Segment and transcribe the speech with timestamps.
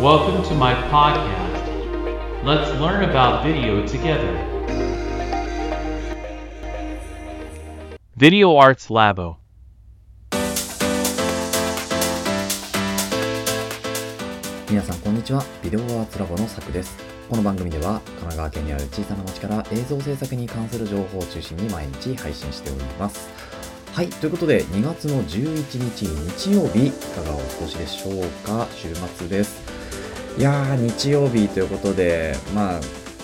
[0.00, 2.44] Welcome to my podcast.
[2.44, 4.32] Let's learn about video together.
[8.16, 9.36] Video Arts Labo.
[14.68, 16.96] 皆さんこんにちはビデオアーツラボのさくです
[17.28, 23.28] この番組では神奈川県にある小さな町から映像制作に関する情報を中心に毎日配信しております
[23.92, 28.66] はいということで2月の11日日曜日いかがお過ごしでしょうか？
[28.74, 29.60] 週末です。
[30.38, 32.80] いやー日曜日ということでまあ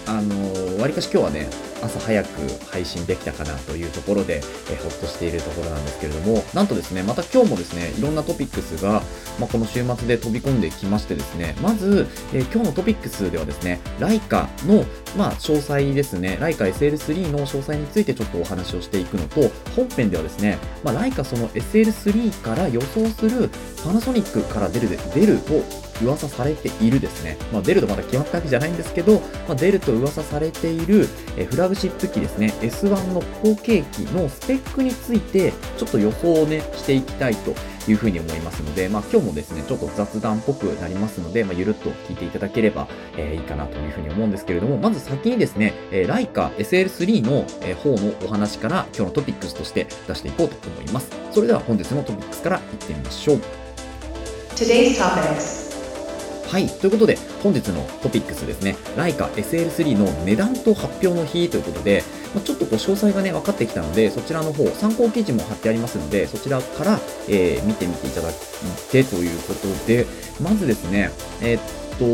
[0.07, 1.49] あのわりかし今日はね
[1.83, 2.29] 朝早く
[2.71, 9.03] 配信できたかなというところで、えほっとしているところなんですけれども、なんとですね、また今日もですね、いろんなトピックスが、
[9.39, 14.85] まあ、この週末で飛び込んできましてですね、まず、えー、今日のトピックスではですね、ライカの、
[15.17, 23.51] まあ、詳細ですね、ライカ SL3 の詳細についてちょっとお話をしていくのと、本編ではですね、まあ、ライカその SL3 から予想する
[23.85, 37.55] パナソニックから出る、出るを噂されているですね、まあ、出るとまだ決まったわけじゃないんですけど、まあ、出ると噂されている、えフラグシップ機ですね、S1 の後継機のスペックについて、ちょっと予想をね、していきたいと
[37.91, 51.11] いうふうに思いますので、まあ、今日もですね、ちょっと雑談っぽくなりますので、まあ、ゆるっと聞いていただければ、えー、いいかなというふうに思うんですけれども、まず先にですね、えー、ライカ SL3 の、え、方のお話から今日のトピックスとして出していこうと思います。
[51.33, 53.41] それでは本日のトピックスからいってみましょう。
[56.49, 56.69] はい。
[56.69, 68.35] ということで、本日のトピックスですね、ライカ SL3 の値段と発表の日ということで、まあ、ちょっとこう詳細がね、分かってきたので、そちらの方、参考記事も貼ってありますので、そちらから、えー、見てみていただい
[68.91, 70.07] てということで、
[70.41, 71.11] まずですね、
[71.43, 71.63] えー、っ
[71.99, 72.05] と、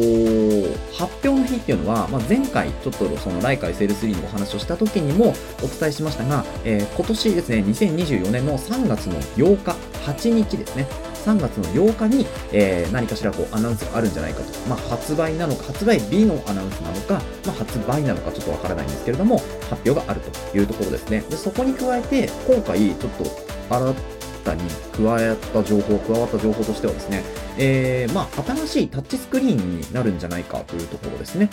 [0.97, 10.87] 発表の日っていうのは、まあ、前回ちょっとそのライカ SL3 のお話をした時にもお伝えしましたが、えー、今年ですね、2024年の3月の8日、8日ですね、
[11.23, 14.59] 3月の8日に、えー、何かしらこうアナウンスがあるんじゃないかと。
[14.69, 17.15] まあ、発売なのか、発売日のアナウンスなのか、
[17.47, 19.39] まあ、発売なのかちょっとわからないんですけれども、
[19.71, 21.21] 発表があるというところですね。
[21.29, 23.25] で、そこに加えて、今回ちょっと
[23.71, 23.95] 新
[24.45, 24.63] たに
[24.97, 27.23] 加わった情報、加わった情報としてはですね、
[27.59, 31.51] えー、まあ、新しいタッチスクリーンになるんじゃないかというところですね。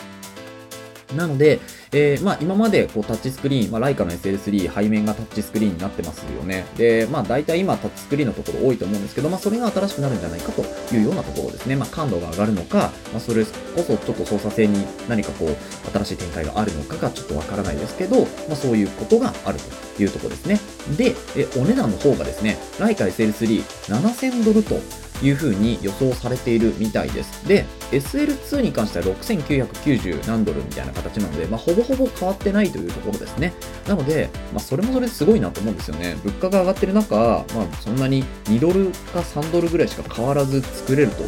[1.16, 1.59] なので、
[1.92, 6.66] えー、まあ、今までこうタッチスクリーン、まあ、ライカの SL3 背面がタッチスクリーンになってますよね。
[6.78, 10.62] で、まあ、大体今タッチスクリーンのところ多いと思うんですけど、まあ、それが新しくなるんじゃないかと
[10.94, 11.75] いうようなところですね。
[11.75, 19.58] まあ、感度が上がるのか、まあ、それこそちょっと操作性に何かこう、新しい展開があるのかがちょっとわからないですけど、まあ、そういうことがある
[19.97, 20.59] というところですね。
[20.96, 24.80] で、えお値段の方がですね、ライカ SL3 7000ドルと
[25.22, 27.47] いう風に予想されているみたいです。
[27.47, 33.53] で、SL2 に関しては6990何ドルみたいな形なので、まあ、ほぼほぼ変わってないというところですね。
[33.88, 36.18] なので、まあ、それもそれですごいなと思うんですよね。
[36.24, 41.24] 物価が上がってる中、まあ、そんなに2ドルか3ドルぐらいしか変わらず作れると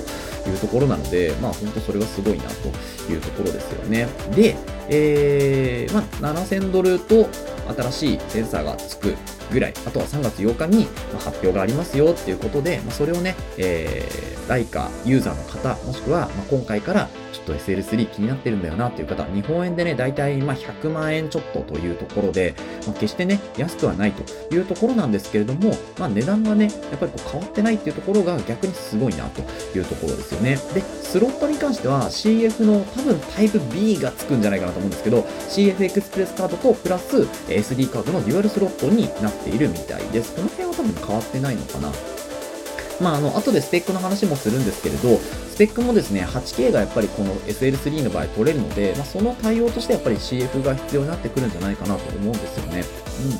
[0.49, 2.67] いうところなので、まあ、本当それはすごいなと
[3.11, 4.07] いうところですよね。
[4.35, 4.55] で、
[4.89, 5.99] えー、ま
[6.29, 7.27] あ、7000ドルと
[7.75, 9.15] 新しいセンサーがつく
[9.51, 10.87] ぐらい、あとは3月8日に
[11.19, 29.41] 発表がありますよっていうことで、まあ、それをね、えー、ライカユーザーの方、もしくは、まあ、今回からちょっと SL3 気になってるんだよなっていう方、日本円でね、大体ま100万円ちょっとというところで、まあ、決してね、安くはないというところなんですけれども、まあ、値段がね、やっぱりこう変わってないっていうところが逆にすごいなと
[29.77, 30.57] いうところですよね。
[30.73, 40.35] で、スロットに関しては CF の多分タイプ B がつくんじゃないかなと思うんですけど、CF エクスプレスカードとプラス SD カードのデュアルスロットになってているみたいです。
[40.35, 41.91] この辺は多分変わってないのかな。
[43.01, 52.83] まあ、あの、後でスペックの話もするんですけれど、スペックもですね、8K がやっぱりこの SL3 の場合取れるので、まあ、その対応としてやっぱり CF が必要になってくるんじゃないかなと思うんですよね。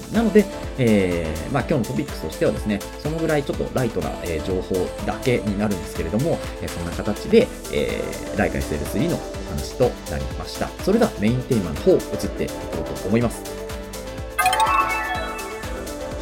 [0.09, 0.15] うん。
[0.15, 0.45] なので、
[0.79, 4.75] えー、まあ、今日のトピックスとしてはですね、そのぐらいちょっとライトな、えー、情報
[5.05, 9.19] だけになるんですけれども、えー、そんな形で、えー、ライカ SL3 の
[9.49, 10.69] 話となりました。
[10.83, 13.60] それではメインテーマの方、移っていこうと思います。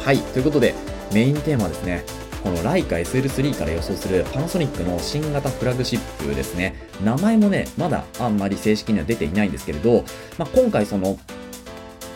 [0.02, 0.74] はい、ということで、
[1.12, 2.04] メインテーマですね。
[2.42, 6.74] このライカ SL3 から予想するパナソニックの新型フラグシップですね。
[7.04, 10.06] 名前もね、まだあんまり正式には出ていないんですけれど、
[10.38, 11.18] まあ、今回その、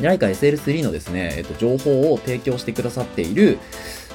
[0.01, 3.59] ライカ SL3 のですね、えっと、情報を提供してくださっている、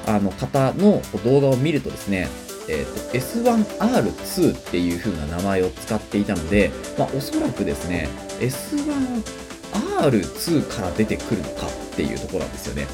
[0.04, 2.26] あの方の動画を見るとですね、
[2.68, 8.08] えー、と S1R2 っていう風な名前を使っていたので、まあ、おそらくですね、
[8.40, 12.88] S1R2 から出てくるのかっていうところなんですよね。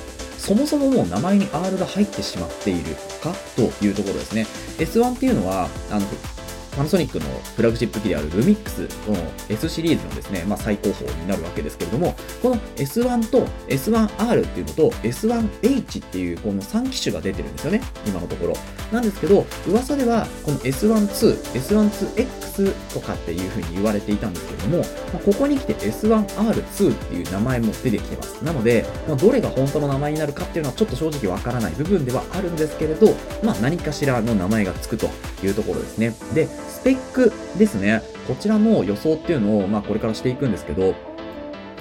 [0.46, 4.46] そもそももう名前に R が入ってしまっているかというところですね。
[4.78, 6.06] S1 っていうのは、あの、
[6.76, 7.24] パナソニックの
[7.56, 9.16] フラグシップ機であるルミックスの
[9.48, 18.54] S シリーズのですね、まあ、最高峰になるわけですけれども、この S1 と S1R っていうのと S1H っていうこの3機種が出てるんですよね、今のところ。
[18.92, 22.45] なんですけど、噂ではこの S12、S12X
[22.92, 28.44] とかっていう風に言われていたんですけれども、まあ、ここに来て S1R2 っていう名前も出てきてます。
[28.44, 35.08] なので、まあ、どれが本当の名前になるかっていうのはちょっと正直わからない部分ではあるんですけれど、まあ、何かしらの名前がつくと
[35.42, 36.14] いうところですね。
[36.34, 38.02] で、スペックですね。
[38.26, 40.94] こちらの予想っていうのを、まあ、これからしていくんですけど、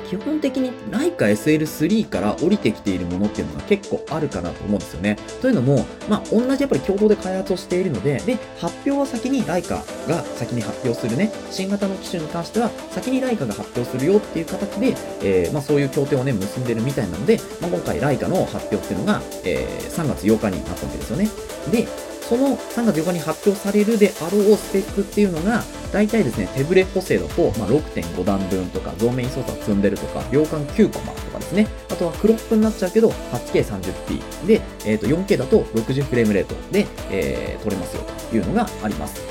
[0.10, 5.18] 基本的にライカ SL3 から降りてきているものっていうのが結構あるかなと思うんですよね。
[5.42, 21.30] というのも、まあ、同じやっぱり共同で開発をしているので、で、発表は先にライカが先に発表するね、新型の機種に関しては先にライカが発表するよっていう形で、えー、まあ、そういう協定をね、結んでるみたいなので、まあ、今回ライカの発表っていうのが、えー、3月8日になったわけですよね。
[21.72, 21.88] で、
[22.28, 25.64] その3月8日に発表されるであろうスペックっていうのが、
[25.94, 31.68] 大体ですね、手ブレ補正だと、まあ、6.5段分とか、増面操作積んでるとか、秒間9コマとかですね。
[31.90, 39.22] あとはクロップになっちゃうけど、8K30p で、えー、と 4K だと60フレームレートで、えー、撮れますよというのがあります。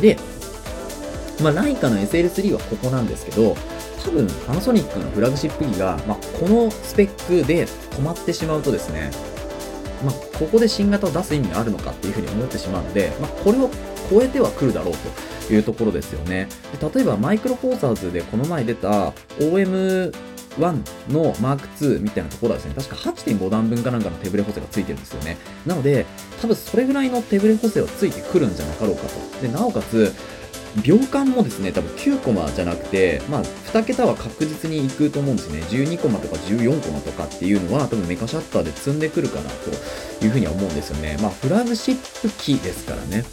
[0.00, 0.16] で、
[1.42, 3.56] まあ、ライカの SL3 はここなんですけど、
[4.04, 9.10] 多分パナソニックのフラグシップ機が、まあ、このスペックで止まってしまうとですね、
[10.06, 13.68] まあ、ここで新型を出す意味があるのかっていうふうに思ってしまうので、まあ、これを
[14.08, 14.94] 超えては来るだろう
[15.48, 16.48] というところですよね。
[16.80, 19.10] で例えばマイクロフォーサーズでこの前出た
[19.40, 20.12] OM1
[21.10, 25.36] の Mark2 みたいなところはですね、確か8.5段分かなんかの手ブレ補正がついてるんですよね。
[25.66, 26.06] なので、
[26.40, 29.42] 多分それぐらいの手ブレ補正はついてくるんじゃなかろうかと。
[29.42, 30.14] で、なおかつ、
[30.82, 35.62] 秒間もですね、多分9コマじゃなくて、まあ、2桁は確実にいくと思うんですね。
[35.62, 41.16] 12コマとか14コマとかっていうのは、多分メカシャッターで積んでくるかなというふうには思うんですよね。
[41.20, 43.24] まあ、フラグシップ機ですからね。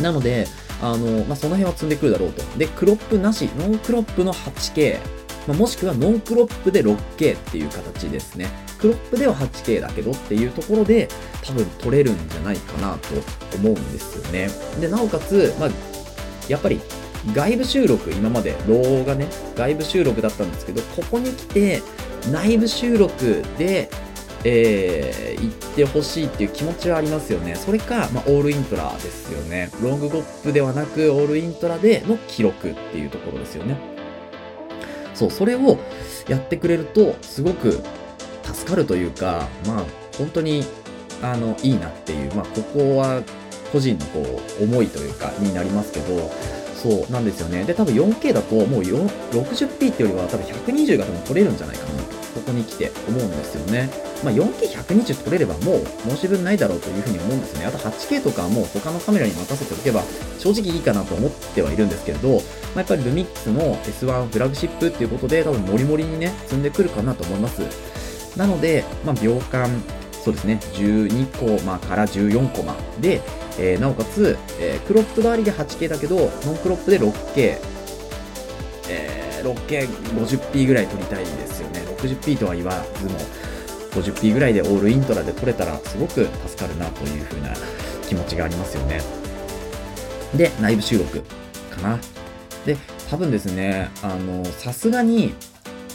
[0.00, 0.46] なので、
[0.80, 2.42] あの、まあ、その辺は積んでくるだろうと。
[2.58, 4.98] で、クロップなし、ノンクロップの 8K、
[5.46, 8.48] まあ、もしくはノンクロップで 6K っていう形ですね。
[8.78, 11.08] クロップでは 8K だけどっていうところで
[11.42, 14.48] 多分取れるんじゃないかなと思うんですよね。
[14.80, 15.70] で、なおかつ、まあ、
[16.48, 16.80] やっぱり
[17.34, 21.82] 外部収録、今まで RAW がね、外部収録だったんですけど、ここに来て
[22.30, 23.88] 内部収録で、
[24.44, 27.56] えー、行ってほしいっていう気持ちはありますよね。
[27.56, 29.70] それか、まあ、オールイントラですよね。
[29.82, 33.76] ロング GOP ではなく、オールイントラでの記録っていうところですよね。
[35.14, 35.78] そう、それを
[36.28, 37.80] やってくれると、すごく
[38.44, 39.84] 助かるというか、まあ、
[40.16, 40.64] 本当に、
[41.22, 43.22] あの、いいなっていう、まあ、ここは
[43.76, 46.30] 個人のこう思いというかになりますけど、
[46.74, 47.64] そうなんですよね。
[47.64, 53.90] で、多分 4K だともう 60p ってよりは多分120が多分撮れるんじゃないかなと、ここに来て思うんですよね。
[54.24, 57.66] まあ、4K120 撮れればもう申し分ないだろうというふうに思うんですね。
[57.66, 60.02] あと 8K とかはもう他のカメラに任せておけば
[60.38, 67.60] 正直いいかなと思ってはいるんですけれど、まあ、やっぱりルミックスの S1 フラグシップっていうことで多分モリモリにね、積んでくるかなと思います。
[68.38, 69.68] なので、まあ、秒間、
[70.24, 73.20] そうですね、12コマから14コマで、
[73.58, 77.58] えー、なおかつ、えー、クロップ代わりで 8K だけど、ノンクロップで 6K、
[78.88, 81.80] えー、6K50p ぐらい撮りたいんですよね。
[81.98, 83.18] 60p とは言わずも、
[84.02, 87.54] 50p ぐらいでオールイントラで撮れたらすごく助かるなという風な
[88.06, 89.00] 気持ちがありますよね。
[90.34, 91.22] で、内部収録
[91.70, 91.98] かな。
[92.66, 92.76] で、
[93.10, 95.34] 多分ですね、あの、さすがに、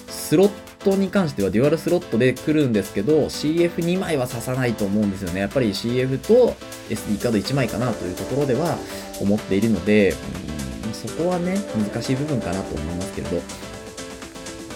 [0.07, 0.49] スロッ
[0.83, 5.41] トに関してはデュアルスロットで来るんですけど、CF2 枚は刺さないと思うんですよね。
[5.41, 6.55] やっぱり CF と
[6.91, 8.77] SD カード1枚かなというところでは
[9.19, 10.15] 思っているので、
[10.45, 10.61] うん
[10.93, 11.57] そこはね、
[11.91, 13.41] 難しい部分かなと思いますけれど。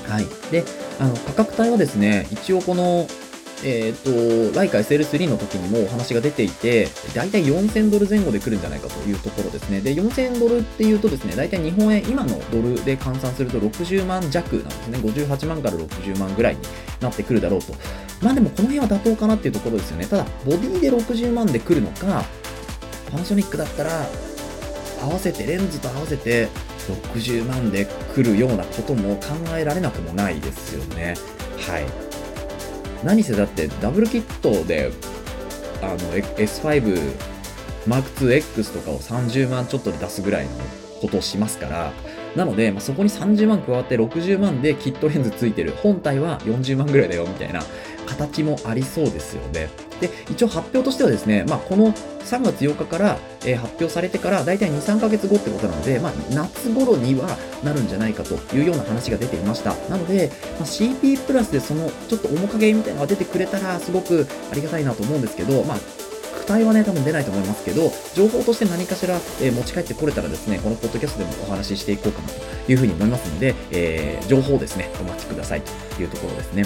[0.09, 0.25] はい。
[0.51, 0.63] で、
[0.99, 3.07] あの、価格帯はですね、一応この、
[3.63, 9.81] えっ、ー、と、ライカ SL3 の時にもお話が出ていて、だいたい4000ドル前後で来るんじゃないかというところですね。
[9.81, 14.97] で、4000ドルっていうとですね、だいたい日本円、今のドルで換算すると60万弱なんですね。
[14.99, 16.61] 58万から60万ぐらいに
[17.01, 17.73] なってくるだろうと。
[18.21, 20.05] まあでもこの辺は妥当かなっていうところですよね。
[20.05, 22.25] ただ、ボディで60万で来るのか、
[23.11, 24.05] パナソニックだったら、
[25.01, 26.47] 合わせて、レンズと合わせて
[27.13, 31.15] 60万で来るようなことも考えられなくもないですよね。
[31.67, 31.85] はい。
[33.03, 34.91] 何せだってダブルキットで
[35.81, 37.13] あの S5
[37.87, 40.51] Mark IIX とかを30万ちょっとで出すぐらいの
[41.05, 41.91] ことをしますから、
[42.35, 45.73] なので、まあ、そこに30万加わって60万でキットレンズついてる。
[45.81, 47.61] 本体は40万ぐらいだよみたいな
[48.05, 49.69] 形もありそうですよね。
[50.01, 59.73] で、一応発表としてはですね、まあ、この3月8日から、えー、発表されてからだいたい2、3ヶ月後ってことなので、まあ、夏頃にはなるんじゃないかというような話が出ていました。
[59.89, 65.77] なので、まあ、CP プラスでそのちょっと面影みたいなのが出てくれたらすごくありがたいなと思うんですけど、まあ、
[66.45, 76.63] 悪態はね、多分出ないと思いますけど、情報として何かしら、えー持ち帰ってこれたらですね、このポッドキャストでもお話ししていこうかなというふうに思いますので、えー情報をですね、お待ちくださいというところですね。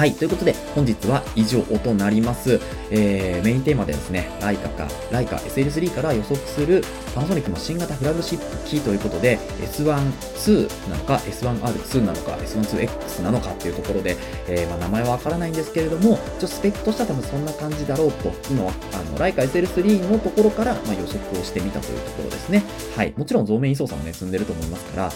[0.00, 0.14] はい。
[0.14, 2.58] ということで、本日は以上となります。
[2.90, 6.82] えー、メインテーマでですね、ライカか、ライカ SL3 から予測する
[7.14, 14.16] パナソニックの新型フラグシップキーということで、S12 なのか、S1R2 なのか、S12X なのかっていうところで、
[14.48, 22.64] えーまあ、名前はわからないんですけれども、ちょっとスペックとしては多分そんな感じだろうと、今は、あの、ライカ SL3 のところから、まあ、予測をしてみたというところですね。
[22.96, 23.12] はい。
[23.18, 25.10] もちろん、増面位操作もね、積んでると思いますから、は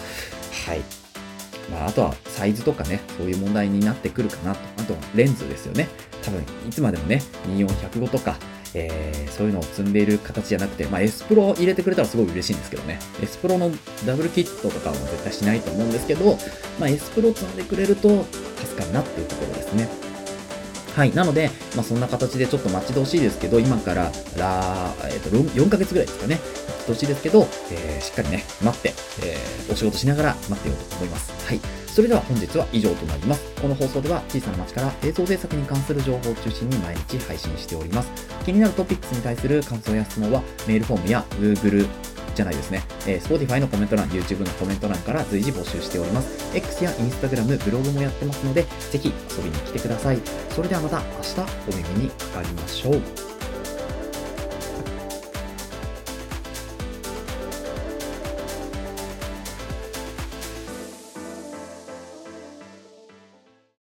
[0.75, 1.04] い。
[1.71, 4.61] まあ、あとはサイズとかね、そういう問題になってくるかなと。
[4.79, 5.89] あとはレンズですよね。
[6.23, 8.37] 多分、いつまでもね、24105とか、
[8.75, 13.01] えーそういうのを積んでいる形じゃなくて、まあ、S プロ入れてくれたらすごい嬉しいんですけどね。
[13.21, 13.71] S プロの
[14.07, 16.39] ダブルキットとかは絶対しないと思うんですけど、
[16.79, 18.25] まあ、S プロ積んでくれると
[18.65, 20.04] 助かるなっていうところですね。
[20.95, 21.13] はい。
[21.13, 26.37] なので、まあ、そんな形でちょっと待ち遠しいですけど、今から、ら、えっ、と、4ヶ月ぐらいですかね。
[26.37, 31.33] 待ち遠しいですけど、えーしっかりね、待って、えーお仕事しながら待ってようと思います。
[31.47, 31.61] はい。
[31.89, 33.43] それでは本日は以上となります。
[33.61, 38.11] この放送では小さな町から映像制作に関する情報を中心に毎日配信しております。
[38.45, 41.87] 気になるトピックスに対する感想や質問は、メールフォームや Google
[42.35, 46.57] じゃないですね、えー Spotify のコメント欄、YouTube のコメント欄から随時募集しております。
[46.57, 50.19] X や Instagram、ブログもやってますので、ぜひ遊びに来てください。
[50.51, 53.34] それではまた明日お耳にかかりましょう。